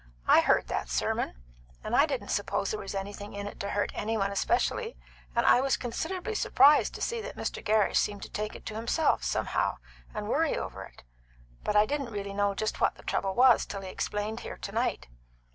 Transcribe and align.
I 0.27 0.41
heard 0.41 0.67
that 0.67 0.89
sermon, 0.89 1.43
and 1.83 1.95
I 1.95 2.07
didn't 2.07 2.29
suppose 2.29 2.71
there 2.71 2.79
was 2.79 2.95
anything 2.95 3.33
in 3.35 3.45
it 3.45 3.59
to 3.59 3.69
hurt 3.69 3.91
any 3.93 4.17
one 4.17 4.31
especially; 4.31 4.97
and 5.35 5.45
I 5.45 5.61
was 5.61 5.77
consid'ably 5.77 6.33
surprised 6.35 6.95
to 6.95 7.03
see 7.03 7.21
that 7.21 7.35
Mr. 7.35 7.63
Gerrish 7.63 7.99
seemed 7.99 8.23
to 8.23 8.29
take 8.31 8.55
it 8.55 8.65
to 8.65 8.75
himself, 8.75 9.23
somehow, 9.23 9.77
and 10.11 10.27
worry 10.27 10.57
over 10.57 10.85
it; 10.85 11.03
but 11.63 11.75
I 11.75 11.85
didn't 11.85 12.09
really 12.09 12.33
know 12.33 12.55
just 12.55 12.81
what 12.81 12.95
the 12.95 13.03
trouble 13.03 13.35
was 13.35 13.63
till 13.67 13.81
he 13.81 13.89
explained 13.89 14.39
here 14.39 14.57
tonight. 14.57 15.07